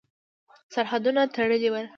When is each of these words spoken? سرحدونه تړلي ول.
سرحدونه 0.73 1.21
تړلي 1.35 1.69
ول. 1.73 1.85